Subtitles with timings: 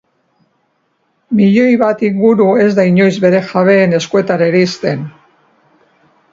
[1.41, 5.09] Milioi bat inguru ez da inoiz bere jabeen eskuetara iristen.